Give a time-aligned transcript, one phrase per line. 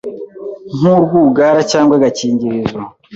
[0.77, 2.79] nk’urwugara cyangwa agakingirizo